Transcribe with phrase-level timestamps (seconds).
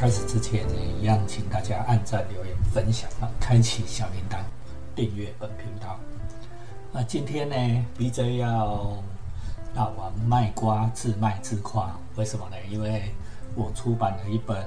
[0.00, 4.38] 开始之前呢，一样请大家按赞、留言、分享啊，开启小铃铛，
[4.96, 6.00] 订阅本频道。
[6.90, 8.96] 那今天呢，BJ 要
[9.74, 12.56] 大王卖瓜自卖自夸，为什么呢？
[12.70, 13.12] 因为
[13.54, 14.64] 我出版了一本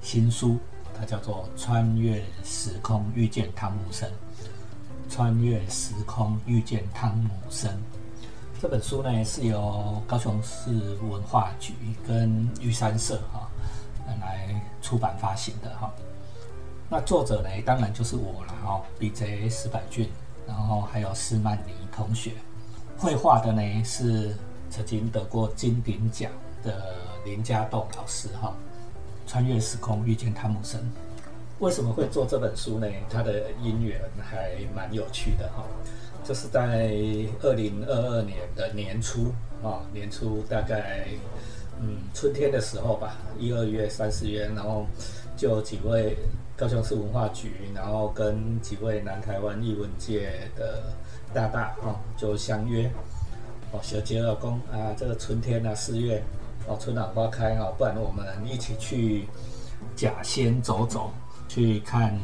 [0.00, 0.60] 新书，
[0.96, 4.08] 它叫做《穿越时空遇见汤姆森》。
[5.10, 7.76] 穿越时空遇见汤姆森
[8.60, 10.70] 这本书呢，是由高雄市
[11.10, 11.74] 文化局
[12.06, 13.48] 跟玉山社哈
[14.22, 14.48] 来
[14.80, 15.92] 出版发行的哈。
[16.88, 20.08] 那作者呢，当然就是我了哈，BJ 石柏俊，
[20.46, 22.32] 然后还有施曼妮同学。
[22.96, 24.34] 绘画的呢是
[24.70, 26.30] 曾经得过金鼎奖
[26.62, 26.94] 的
[27.24, 28.54] 林家栋老师哈。
[29.24, 30.80] 穿越时空遇见汤姆森。
[31.60, 32.86] 为什么会做这本书呢？
[33.08, 35.64] 它的因缘还蛮有趣的哈，
[36.24, 36.90] 就是在
[37.40, 41.06] 二零二二年的年初啊，年初大概
[41.80, 44.86] 嗯春天的时候吧，一二月、三四月，然后
[45.36, 46.16] 就几位
[46.56, 50.82] 高雄市文化局，然后跟几位南台湾艺文界的
[51.34, 52.90] 大大哈就相约
[53.72, 56.22] 哦，小杰老公啊，这个春天啊，四月
[56.66, 59.26] 哦，春暖花开啊，不然我们一起去
[59.96, 61.10] 甲仙走走。
[61.48, 62.18] 去看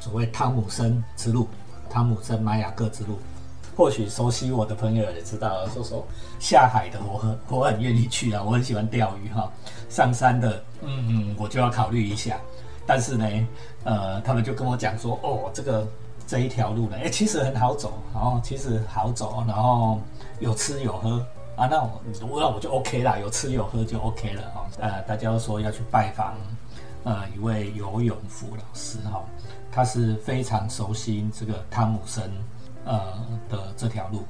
[0.00, 1.46] 所谓汤姆森之路，
[1.88, 3.16] 汤姆森玛雅各之路。
[3.76, 6.06] 或许熟悉我的朋友也知道，说说
[6.38, 9.50] 下海的我很我很愿意去啊， 我很喜欢钓鱼哈。
[9.88, 12.38] 上山的，嗯嗯，我就要考虑一下。
[12.86, 13.26] 但是呢，
[13.84, 15.86] 呃，他们就跟我讲说，哦，这个
[16.26, 20.00] 这一条路呢，哎，其实很好走，然后其实好走，然后
[20.40, 21.24] 有吃有喝
[21.56, 24.66] 啊，那我那我就 OK 啦，有吃有喝就 OK 了哈。
[24.80, 26.34] 呃，大家都说要去拜访。
[27.04, 29.20] 呃，一位游泳服老师哈，
[29.72, 32.30] 他是非常熟悉这个汤姆森
[32.84, 33.14] 呃
[33.48, 34.24] 的这条路。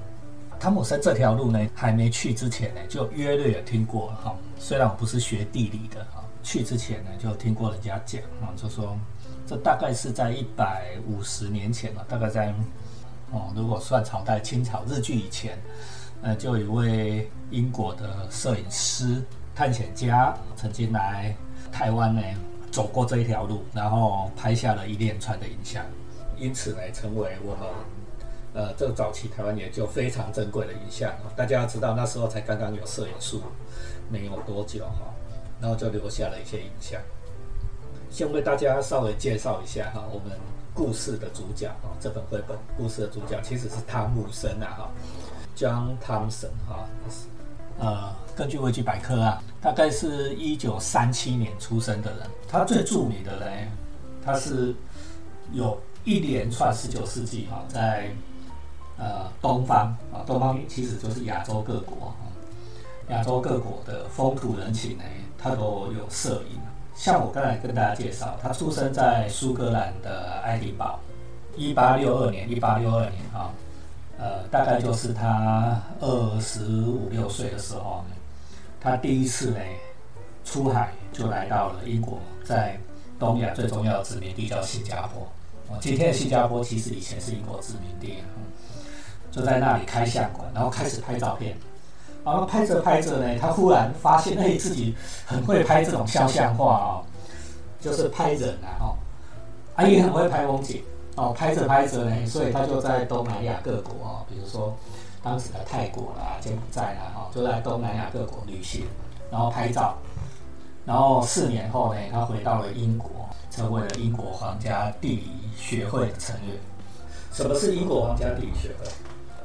[0.58, 4.36] 汤姆森这条路呢，还没去之前呢，就约略有听过哈。
[4.58, 8.96] 虽然我不是学地理的哈，去之前呢，就听过人家讲啊，就说
[9.46, 12.54] 这大概是在一百五十年前了，大概在
[13.32, 15.58] 哦，如果算朝代清朝日据以前，
[16.22, 19.20] 呃，就有一位英国的摄影师
[19.54, 21.34] 探险家曾经来
[21.72, 22.22] 台湾呢。
[22.70, 25.84] 走过这一条路，然后拍下了一连串的影像，
[26.38, 27.68] 因此呢，成为我们
[28.54, 31.12] 呃这个早期台湾研究非常珍贵的影像。
[31.36, 33.42] 大家要知道，那时候才刚刚有摄影术，
[34.10, 35.14] 没有多久哈，
[35.60, 37.00] 然后就留下了一些影像。
[38.10, 40.38] 先为大家稍微介绍一下哈，我们
[40.74, 44.90] 故事的主角哈，这本绘本故事的主角其实是汤姆森啊哈
[45.56, 46.88] ，John Thompson 哈，
[47.78, 48.22] 呃。
[48.34, 52.20] 根据维基百科啊，大概是一九三七年出生的人。
[52.48, 53.46] 他最著名的呢，
[54.24, 54.74] 他是
[55.52, 58.08] 有一连串十九世纪哈，在
[59.02, 62.14] 呃东方啊，东方其实就是亚洲各国啊，
[63.08, 65.04] 亚洲各国的风土人情呢，
[65.36, 66.60] 他都有摄影。
[66.94, 71.00] 像我刚才跟大家介绍，他出生在苏格兰的爱丁堡，
[71.56, 73.50] 一八六二年，一八六二年啊，
[74.18, 78.14] 呃，大概就是他二十五六岁的时候呢。
[78.80, 79.60] 他第一次呢
[80.44, 82.78] 出海就来到了英国，在
[83.18, 85.26] 东亚最重要的殖民地叫新加坡。
[85.80, 88.22] 今天的新加坡其实以前是英国殖民地，
[89.32, 91.56] 就在那里开相馆，然后开始拍照片。
[92.24, 94.94] 然后拍着拍着呢，他忽然发现，哎，自己
[95.26, 97.02] 很会拍这种肖像画哦，
[97.80, 98.94] 就是拍人啊，哦，
[99.74, 100.84] 啊也很会拍风景
[101.16, 101.34] 哦。
[101.36, 104.76] 拍着拍着呢，所以他就在东南亚各国哦，比如说。
[105.24, 108.84] 当时的泰国啦、柬埔寨啦，哈，就在东南亚各国旅行，
[109.30, 109.96] 然后拍照，
[110.84, 113.08] 然后四年后呢，他回到了英国，
[113.48, 116.56] 成为了英国皇家地理学会的成员。
[117.30, 118.90] 什么是英国皇家地理学会？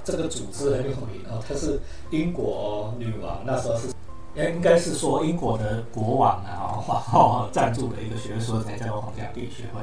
[0.08, 1.78] 这个组织很有名哦，它是
[2.12, 3.88] 英国女王那时候是，
[4.36, 9.82] 应该是说英国的国王啊，皇后赞助的一个学会，所以才叫皇家地理学会。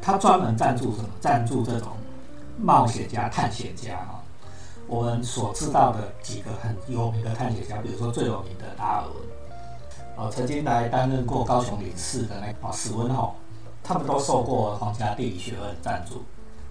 [0.00, 1.08] 他专门赞助什么？
[1.20, 1.88] 赞助这种
[2.60, 4.22] 冒险家、探险家啊。
[4.86, 13.34] 我们所知道的几个很有名的探险家，比如说最有名的达尔文，哦，曾经来担任过高雄领事的那个史温吼，
[13.82, 16.22] 他们都受过皇家地理学会赞助。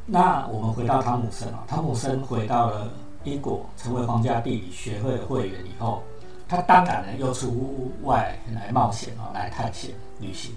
[0.05, 2.89] 那我们回到汤姆森啊，汤姆森回到了
[3.23, 6.03] 英国，成为皇家地理学会的会员以后，
[6.47, 10.53] 他当然呢又出外来冒险啊，来探险旅行。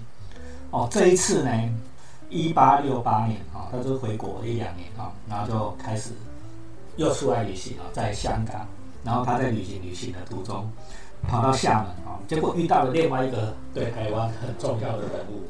[0.71, 1.51] 哦，这一次呢，
[2.29, 6.11] 一八六八年啊，他就回国一两年啊，然后就开始。
[6.97, 8.67] 又出来旅行啊，在香港，
[9.03, 10.67] 然后他在旅行旅行的途中，
[11.27, 15.43] 跑到厦门啊，结果遇到了另外一个对台湾很重要的人物，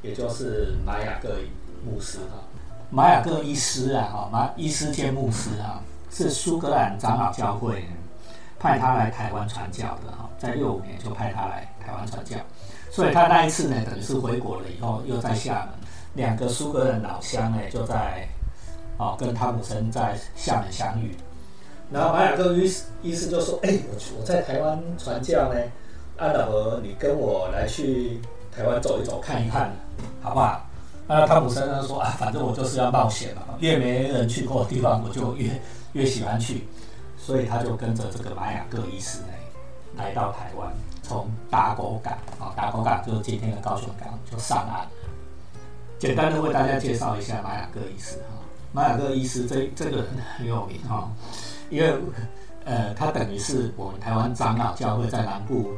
[0.00, 1.36] 也就是玛雅各
[1.84, 2.40] 牧师啊，
[2.92, 7.84] 玛雅各医师啊，哈，马医师兼牧师啊，是苏格兰长老教会
[8.58, 12.36] 派他来台湾传教的哈，在六五年就派他来台湾传教，
[12.90, 15.68] 所以他那一次呢，等于是回国了以后，又在厦门，
[16.14, 18.26] 两个苏格兰老乡呢，就在
[18.98, 21.14] 哦跟汤姆森在厦门相遇。
[21.92, 22.72] 然后马雅各医
[23.02, 25.60] 医师就说：“哎，我我在台湾传教呢，
[26.16, 28.20] 安老和你跟我来去
[28.50, 29.70] 台湾走一走，看一看，
[30.20, 30.66] 好不好？”
[31.12, 35.60] 那汤姆森呢说：“啊，反正我就是要冒险嘛，越没人去过的地方，我就越
[35.92, 36.68] 越喜欢去。”
[37.18, 39.28] 所以他就跟着这个马雅各医师呢，
[39.96, 40.72] 来到台湾，
[41.02, 44.86] 从打狗港啊，打狗港就是今天的高雄港，就上岸。
[45.98, 51.10] 简单的为大家介绍一下马雅各医师哈，马雅各医师这这个人很有名哈。
[51.70, 51.92] 因为，
[52.64, 55.72] 呃，他等于是我们台湾长老教会在南部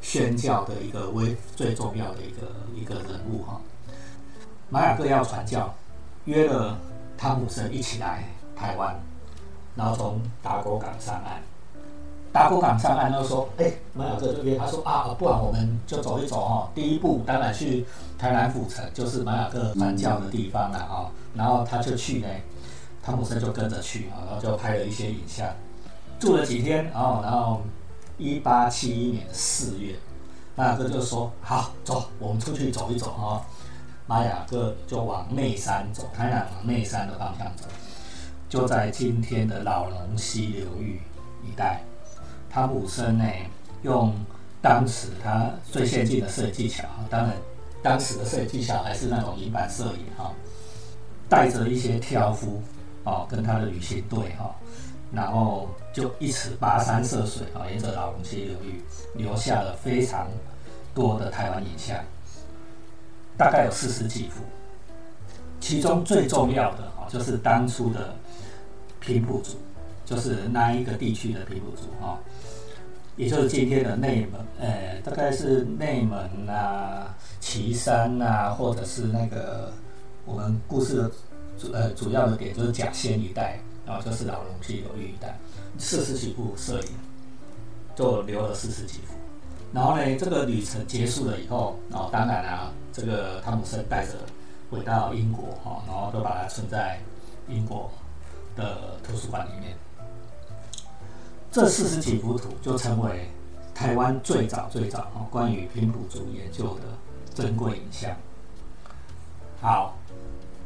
[0.00, 2.46] 宣教的一个微最重要的一个
[2.76, 3.60] 一个人物哈。
[4.70, 5.74] 马雅各要传教，
[6.26, 6.76] 约了
[7.16, 8.24] 汤姆森一起来
[8.54, 8.94] 台湾，
[9.74, 11.40] 然后从达国港上岸。
[12.30, 16.70] 达国港上岸，他说：“哎，马雅各就约他说啊，不然我们就走一走哈。
[16.74, 17.86] 第一步当然去
[18.18, 21.10] 台南府城，就是马雅各传教的地方了哈。
[21.34, 22.28] 然后他就去呢。”
[23.02, 25.48] 汤姆森就跟着去啊，然后就拍了一些影像，
[26.20, 27.62] 住了几天，然后然后
[28.18, 29.94] 一八七一年四月，
[30.54, 33.40] 马雅各就说：“好，走，我们出去走一走啊。”
[34.08, 37.66] 玛雅各就往内山走，台南往内山的方向走，
[38.48, 41.00] 就在今天的老龙溪流域
[41.44, 41.82] 一带。
[42.50, 43.24] 汤姆森呢，
[43.82, 44.14] 用
[44.60, 47.32] 当时他最先进的摄影技巧，当然
[47.82, 50.32] 当时的摄影技巧还是那种银版摄影哈，
[51.28, 52.62] 带着一些挑夫。
[53.04, 54.54] 哦，跟他的旅行队哈，
[55.12, 58.82] 然后就一尺跋山涉水啊，沿着老龙溪流域
[59.14, 60.26] 留下了非常
[60.94, 61.96] 多的台湾影像，
[63.38, 64.42] 大概有四十几幅。
[65.60, 68.14] 其中最重要的哦，就是当初的
[69.00, 69.56] 平埔族，
[70.04, 72.18] 就是那一个地区的平埔族哈，
[73.16, 79.72] 也就是今天的内蒙，呃，大概是内蒙啊、岐山啊，或者是那个
[80.26, 81.10] 我们故事的。
[81.60, 85.36] 主呃主要的点就是甲仙一带，然后就是老龙溪流域一带，
[85.76, 86.90] 四十几部摄影，
[87.96, 89.17] 就留了四十几幅。
[89.72, 94.12] 然后呢，这个旅程结束了以后，哦，当然啊，这个汤姆森带着
[94.70, 96.98] 回到英国哈，然后都把它存在
[97.48, 97.90] 英国
[98.56, 99.76] 的图书馆里面。
[101.50, 103.28] 这四十几幅图就成为
[103.74, 106.82] 台湾最早最早哦关于平埔族研究的
[107.34, 108.14] 珍贵影像。
[109.60, 109.94] 好。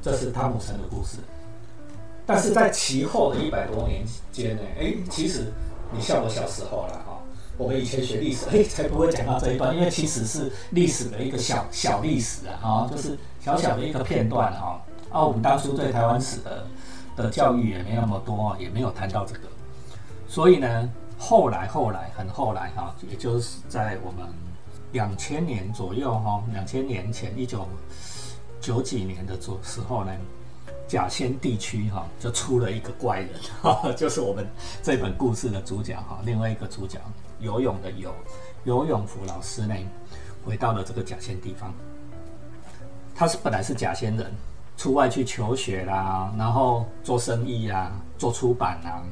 [0.05, 1.19] 这是汤姆森的故事，
[2.27, 5.53] 但是在其后的一百多年间呢，哎，其实
[5.93, 7.22] 你像我小时候了哈，
[7.57, 14.83] 我们以前学历史，哎， 才不会讲到这一段，因为其实是历史的一个小小历史啊，哈，就是小小的一个片段哈。
[15.11, 16.67] 啊，我们当初对台湾史的
[17.17, 19.41] 的教育也没那么多，也没有谈到这个，
[20.27, 24.27] 所以呢，后来后来很后来哈，也就是在我们
[24.93, 27.67] 两千年左右哈，两千年前一九。
[28.61, 30.13] 九几年的左时候呢，
[30.87, 33.29] 甲仙地区哈就出了一个怪人，
[33.61, 34.47] 哈， 就是我们
[34.85, 37.01] 这本故事的主角哈，另外一个主角
[37.43, 38.15] 游泳的游
[38.65, 39.75] 游泳服老师呢，
[40.45, 41.75] 回到了这个假仙地方。
[43.15, 44.33] 他是本来是假仙人，
[44.77, 49.03] 出外去求学啦，然后做生意啊，做出版啊，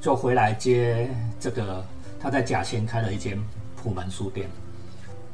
[0.00, 1.84] 就回来接这个
[2.18, 3.38] 他在假仙开了一间
[3.76, 4.48] 普门书店，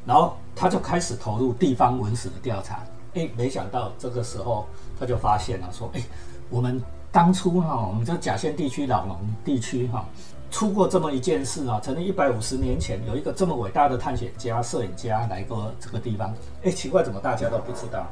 [0.05, 2.83] 然后他就开始投入地方文史的调查。
[3.15, 4.67] 哎，没想到这个时候
[4.99, 6.01] 他就发现了，说：“哎，
[6.49, 6.81] 我们
[7.11, 10.05] 当初哈，我们这假仙地区老农地区哈，
[10.49, 16.33] 出过这么一件事啊，曾经一百五十年前有一个这么伟大的探险家、摄影家来过这个地方。
[16.63, 18.07] 哎，奇怪，怎么大家都不知道？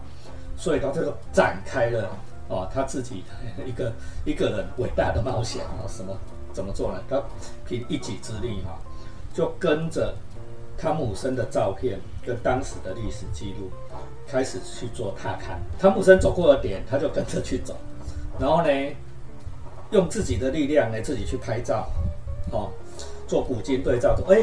[0.57, 2.09] 所以他这个展开了
[2.47, 3.23] 哦，他自己
[3.65, 3.93] 一个
[4.25, 6.15] 一个人伟大的冒险啊，什么
[6.53, 7.01] 怎么做呢？
[7.09, 7.21] 他
[7.65, 8.79] 凭一己之力哈，
[9.33, 10.13] 就跟着
[10.77, 13.69] 汤姆森的照片跟当时的历史记录。”
[14.27, 17.75] 开始去做踏勘，汤姆森走过的点，他就跟着去走，
[18.39, 18.69] 然后呢，
[19.91, 21.87] 用自己的力量呢，自己去拍照，
[22.51, 22.69] 哦，
[23.27, 24.37] 做古今对照，哎，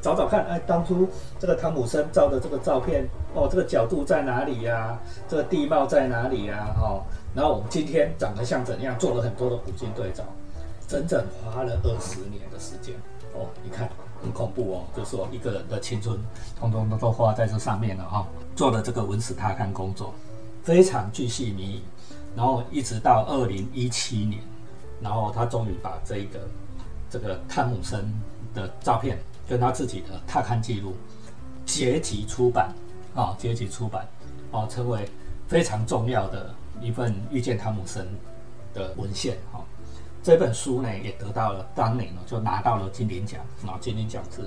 [0.00, 4.98] 找找看，哎，当初这个汤姆森照的这个照片，哦，这个角度在哪里呀？
[5.28, 6.74] 这个地貌在哪里呀？
[6.80, 7.02] 哦，
[7.34, 8.98] 然后我们今天长得像怎样？
[8.98, 10.22] 做了很多的古今对照，
[10.86, 12.94] 整整花了二十年的时间，
[13.34, 13.88] 哦，你看。
[14.20, 16.18] 很恐怖哦，就是说一个人的青春，
[16.58, 18.26] 通通都都花在这上面了哈。
[18.56, 20.12] 做了这个文史踏勘工作，
[20.64, 21.82] 非常巨细靡遗，
[22.34, 24.42] 然后一直到二零一七年，
[25.00, 26.40] 然后他终于把这一个
[27.10, 28.04] 这个汤姆森
[28.54, 30.94] 的照片跟他自己的踏勘记录
[31.64, 32.74] 结集出版
[33.14, 34.06] 啊，结集出版
[34.52, 35.08] 啊，成为
[35.46, 38.06] 非常重要的一份遇见汤姆森
[38.74, 39.64] 的文献哈。
[40.22, 44.42] 这本书呢，也得到了当年呢，就拿到了金鼎奖啊，金鼎奖是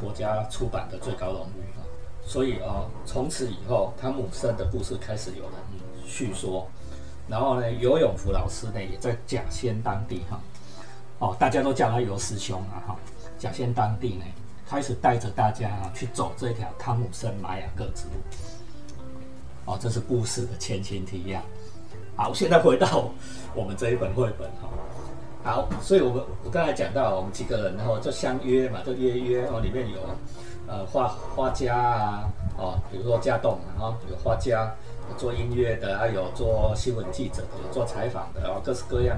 [0.00, 1.84] 国家出版的最高荣誉啊。
[2.24, 5.52] 所以啊，从此以后，汤姆森的故事开始有人
[6.06, 6.66] 叙说。
[7.28, 10.40] 然后呢，游永福老师呢也在甲仙当地哈，
[11.20, 12.96] 哦，大家都叫他游师兄啊哈。
[13.38, 14.24] 甲仙当地呢
[14.68, 18.12] 开始带着大家去走这条汤姆森玛雅各之路。
[19.66, 21.40] 哦，这是故事的前情提要。
[22.16, 23.08] 好，现在回到
[23.54, 24.68] 我们这一本绘本哈。
[25.42, 30.00] 好，所以我们我刚才讲到我们几个人，然后就相约嘛，就约约哦，里面有
[30.66, 34.70] 呃画画家啊，哦，比如说家栋然后有画家，
[35.08, 39.16] 有做音乐的，还有做新闻记者的，有做采访的，然哦，各式各样。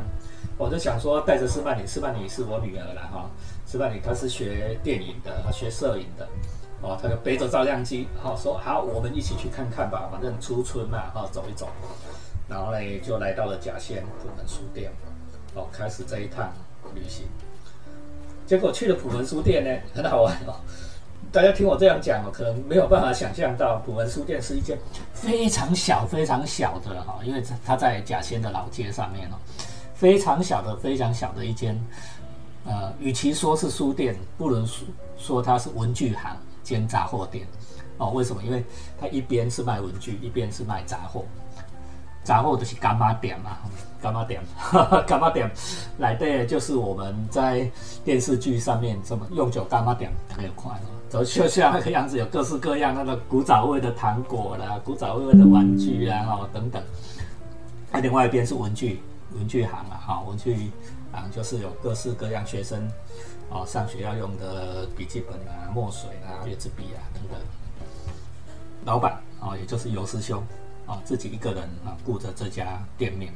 [0.62, 3.28] 我就想说带着施曼妮，施曼妮是我女儿了哈，
[3.66, 6.28] 施曼妮她是学电影的，学摄影的，
[6.81, 11.66] 哦，她就背着照相机，好说好，我们一起去看看吧，反正初春嘛，哈，走一走，
[12.49, 14.92] 然后呢就来到了甲县普门书店。
[15.54, 16.50] 哦，开始这一趟
[16.95, 17.26] 旅行，
[18.47, 20.54] 结果去了普门书店呢，很好玩哦。
[21.31, 24.78] 大家听我这样讲哦，可能没有办法想象到普文书店是一间
[25.12, 29.37] 非常小、非常小的哈，因为它在甲仙的老街上面哦，
[30.02, 31.80] 非常小的、非常小的一间。
[32.64, 34.85] 呃，与其说是书店，不能说
[35.16, 37.47] 说它是文具行兼杂货店
[37.99, 38.11] 哦。
[38.11, 38.42] 为什么？
[38.42, 38.64] 因为
[39.00, 41.25] 它一边是卖文具，一边是卖杂货。
[42.25, 43.59] 杂货就是干妈店嘛，
[44.00, 44.40] 干妈店，
[45.06, 45.49] 干妈店
[45.99, 47.71] 来的就是我们在
[48.04, 56.82] 电视剧上面这么用酒干妈店很有款哦，就就像那个样子，有各式各样那个古早味的糖果啦，古早味的玩具啊，哈等等。
[57.92, 59.00] 那另外一边是文具
[59.37, 60.71] 文具行啊，哈文具
[61.12, 62.91] 行就是有各式各样学生
[63.51, 67.39] 哦上学要用的笔记本啊、墨水啊、圆珠笔啊等等。
[68.85, 70.43] 老板哦，也就是尤师兄。
[70.85, 73.33] 啊，自己一个人啊，顾着这家店面，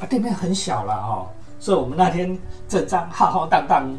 [0.00, 2.36] 啊，店面很小了哈，所以我们那天
[2.66, 3.94] 阵仗浩浩荡荡，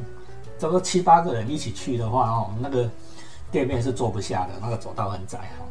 [0.58, 2.90] 差不多七八个人一起去的话哦，那个
[3.52, 5.64] 店面是坐不下的，那个走道很窄哈，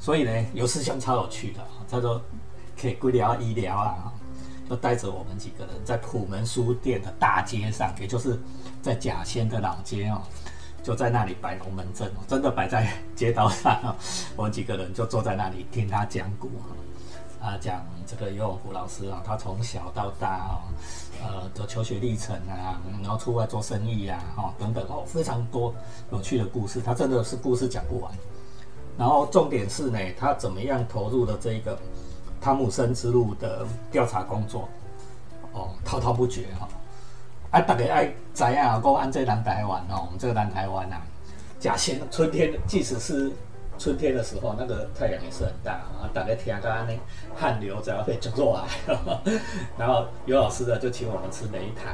[0.00, 2.18] 所以呢，尤师兄超有趣的，他说
[2.80, 4.10] 可以归聊医疗啊，
[4.70, 8.38] 就带着我们几个人在普门书店的大街上，也就是
[8.80, 10.22] 在甲仙的老街哦。
[10.80, 13.94] 就在那里摆龙门阵哦，真的摆在街道上哦。
[14.36, 16.48] 我们几个人就坐在那里听他讲古
[17.40, 20.62] 啊，讲这个游泳湖老师啊，他从小到大啊，
[21.20, 25.74] 呃的求学历程啊，然后出外做生意呀，哈等等哦，非常多
[26.12, 26.80] 有趣的故事。
[26.80, 28.10] 他真的是故事讲不完。
[28.96, 31.78] 然后重点是呢，他怎么样投入的这个
[32.40, 34.68] 汤姆森之路的调查工作
[35.52, 36.68] 哦，滔滔不绝哈。
[37.50, 41.02] 啊，大家爱知啊，讲按这南台湾哦，我们这个南台湾啊，
[41.58, 43.30] 假仙春天，即使是
[43.76, 46.08] 春天的时候，那个太阳也是很大啊。
[46.14, 46.98] 大家听到安尼
[47.34, 48.94] 汗流才会就落来，
[49.76, 51.92] 然后尤老师呢就请我们吃梅糖，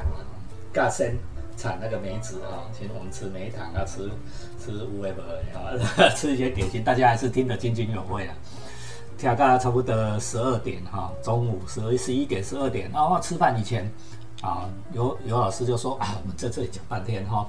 [0.72, 1.16] 嘎仙
[1.56, 4.10] 产那个梅子啊，请我们吃梅糖啊，吃
[4.62, 5.10] 吃乌龟
[5.54, 5.72] 啊，
[6.14, 8.32] 吃一些点心，大家还是听得津津有味的。
[9.18, 13.90] 听到差不多十二点哈，中午十二十一点十二点，然后吃饭以前。
[14.42, 17.48] 啊，有有老师就说啊， 我们在这里讲半天哈，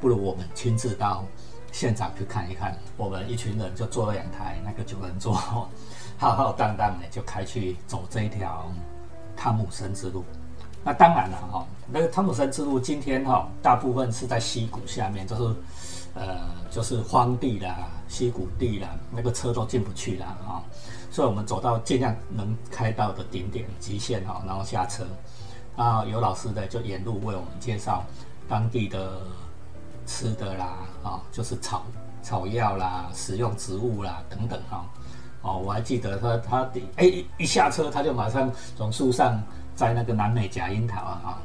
[0.00, 1.24] 不如我们亲自到
[1.72, 2.78] 现场去看一看。
[2.96, 5.34] 我们一群人就坐了两台那个九人座，
[6.16, 8.70] 浩浩荡荡的就开去走这一条
[9.36, 10.24] 汤姆森之路。
[10.84, 15.42] 那当然了哈，那个汤姆森之路今天哈，大部分是在溪谷下面，就是
[16.14, 16.38] 呃，
[16.70, 20.62] 就是荒地啦、溪谷地啦，那个车都进不去了哈。
[21.10, 25.04] 所以我们走到尽量能开到的顶点极限哈，然后下车。
[25.76, 28.04] 啊，有老师的就沿路为我们介绍
[28.48, 29.20] 当地的
[30.06, 31.84] 吃的啦，啊，就是草
[32.20, 34.84] 草药啦、食用植物啦等等哈。
[35.42, 39.40] 哦，我还记得他他哎一下车他就马上从树上
[39.76, 41.40] 摘那个南美假樱桃啊，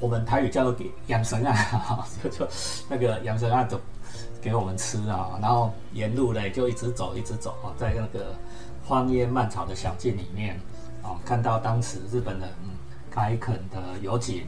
[0.00, 0.74] 我们台语叫做
[1.06, 2.48] 养生啊， 就就
[2.88, 3.80] 那个养生啊，就
[4.42, 8.34] 给我们吃啊，然后沿路呢就一直走一直走啊，在那个
[8.86, 10.60] 荒烟蔓草的小径里面
[11.02, 12.48] 啊，看到当时日本人。
[13.08, 14.46] 开垦的油井，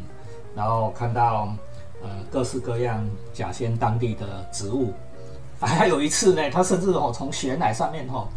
[0.54, 1.54] 然后看到
[2.02, 3.02] 呃各式各样
[3.33, 4.92] 甲仙当地的植物，
[5.59, 8.28] 还有一次呢，他甚至哦从悬崖上面哦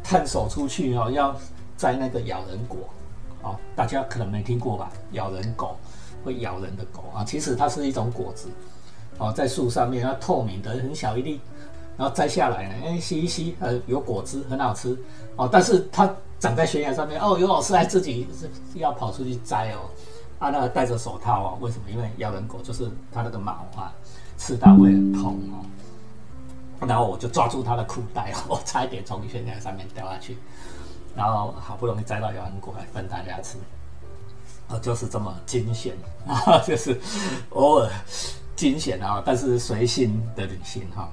[0.00, 1.34] 探索出去哦，要
[1.76, 2.88] 摘那个咬人果
[3.42, 4.92] 哦，大家可能没听过吧？
[5.10, 5.76] 咬人狗
[6.24, 8.48] 会咬人的狗啊，其实它是一种果子
[9.18, 11.40] 哦，在树上面它透明的很小一粒，
[12.02, 14.98] 然后摘下来呢，哎吸一吸呃有果汁很好吃
[15.36, 16.12] 哦，但是它。
[16.42, 19.86] 长在悬崖上面哦，有老师还自己是要跑出去摘哦，
[20.40, 21.84] 啊，那个戴着手套哦，为什么？
[21.88, 23.94] 因为咬人狗就是它那个毛啊，
[24.36, 25.62] 刺到会很痛哦。
[26.84, 30.36] 然后我就抓住它的裤带，我差一点从悬崖上面掉下去，
[31.14, 33.56] 然后好不容易摘到咬人狗来分大家吃，
[34.66, 35.94] 哦，就是这么惊险
[36.26, 37.00] 啊， 就是
[37.50, 37.88] 偶尔
[38.56, 41.08] 惊险啊，但是随性的旅行哈。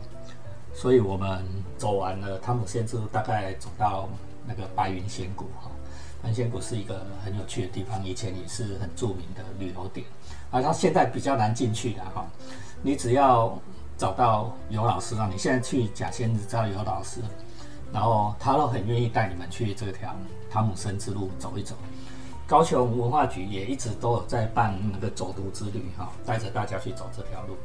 [0.79, 1.43] 所以我们
[1.77, 4.07] 走完了汤姆森之路，大概走到
[4.47, 5.69] 那个白云仙谷哈。
[6.23, 10.07] 白云仙谷是一个很有趣的地方，以前也是很著名的旅游点，
[10.49, 12.25] 啊，它现在比较难进去的哈。
[12.81, 13.59] 你只要
[13.97, 17.19] 找到尤老师啊，你现在去假仙子找尤老师，
[17.91, 20.15] 然后他都很愿意带你们去这条
[20.49, 21.75] 汤姆森之路走一走。
[22.47, 27.57] 高雄文化局也一直都有在办那个走读之旅哈，带着大家去走这条路，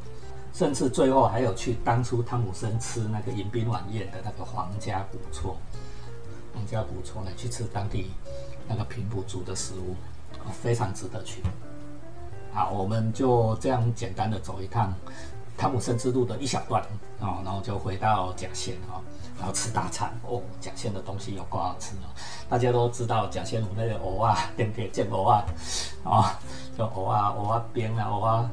[0.55, 5.57] 甚至最后还有去当初汤姆森吃那个迎宾晚宴的那个皇家古厝，
[6.55, 8.13] 皇家古厝呢去吃当地
[8.69, 9.97] 那个平埔族的食物，
[10.53, 11.43] 非常值得去。
[12.53, 14.95] 好，我们就这样简单的走一趟
[15.59, 16.81] 汤姆森之路的一小段
[17.21, 19.03] 啊，然后就回到甲线啊。
[19.37, 22.07] 然后吃大餐哦，甲仙的东西有够好吃哦！
[22.49, 25.45] 大家都知道甲仙湖那个藕啊，点点见藕啊，
[26.05, 26.39] 啊，
[26.79, 28.51] 就藕啊，藕啊边啊，藕啊，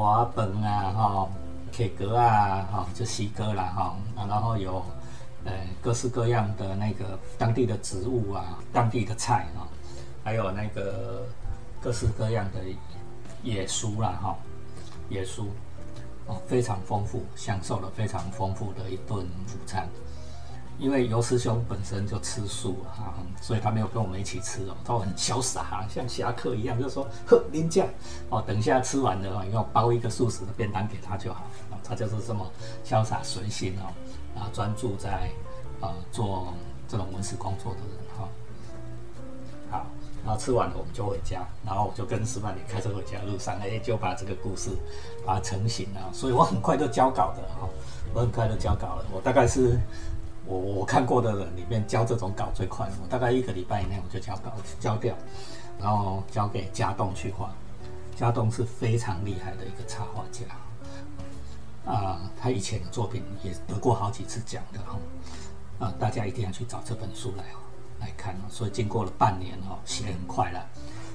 [0.00, 1.28] 瓦本啊，哈
[1.70, 4.82] ，K 格啊，哈，就西哥啦，哈，然后有
[5.44, 9.68] 呃各式各样的那个当地的植物啊，当地的菜啊，
[10.24, 11.26] 还有那个
[11.80, 12.60] 各式各样的
[13.42, 14.36] 野蔬啦，哈，
[15.10, 15.44] 野蔬
[16.26, 19.86] 哦，非常丰富，享受了非常丰富的一顿午餐。
[20.78, 27.88] 因为尤师兄本身就吃素啊，所以他没有跟我们一起吃哦，他很潇洒啊，像侠客一样，就说呵，您这样
[28.30, 32.50] 哦，等一下吃完了以后包一个素食的便当给他就好啊，他就是这么
[32.84, 35.30] 潇洒随性哦，啊，专注在
[35.80, 36.52] 呃做
[36.88, 38.28] 这种文史工作的人哈。
[39.70, 39.86] 好，
[40.24, 44.70] 然后吃完了我们就回家，然后我就跟师曼里开车回家路上，哎，就把这个故事
[45.24, 47.68] 把它成型了，所以我很快就交稿的哈，
[48.12, 49.78] 我很快就交稿了，我大概是。
[50.46, 55.14] 我我看过的人里面交这种稿最快，我大概一个礼拜以内我就交稿交掉，
[55.78, 57.52] 然后交给家栋去画。
[58.14, 64.98] 家栋是非常厉害的一个插画家，啊，他以前的作品也得过好几次奖的哈，
[65.78, 67.44] 啊，大家一定要去找这本书来
[68.00, 68.44] 来看哦。
[68.50, 70.64] 所以经过了半年哦，写很快了，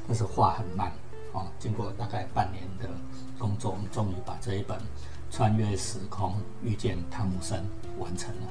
[0.07, 0.91] 但是画很慢
[1.33, 1.45] 哦。
[1.59, 2.89] 经过大概半年的
[3.37, 4.77] 工作，我们终于把这一本
[5.29, 7.59] 《穿越时空遇见汤姆森》
[8.01, 8.47] 完成了。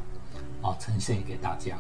[0.66, 1.79] 啊，呈现给大家。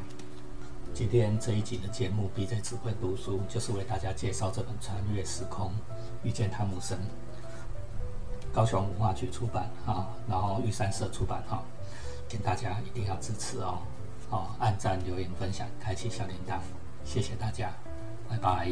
[0.94, 5.72] 今天这一集的节目，B J 只会读书，就是为大家介绍这本《穿越时空
[6.22, 6.96] 遇见汤姆森》，
[8.54, 11.64] 高雄文化局出版啊，然后玉山社出版哈，
[12.28, 13.80] 请大家一定要支持哦，
[14.30, 16.60] 哦，按赞、留言、分享、开启小铃铛，
[17.04, 17.72] 谢谢大家，
[18.30, 18.70] 拜拜。